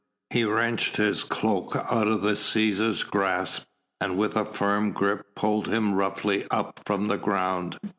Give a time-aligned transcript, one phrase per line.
[0.31, 3.65] He wrenched his cloak out of the Cæsar's grasp
[3.99, 7.77] and with a firm grip pulled him roughly up from the ground.